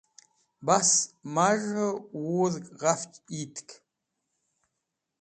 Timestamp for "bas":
0.65-0.91